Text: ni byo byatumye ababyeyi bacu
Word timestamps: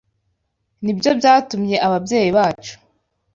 ni 0.83 0.91
byo 0.97 1.11
byatumye 1.19 1.75
ababyeyi 1.87 2.29
bacu 2.37 2.73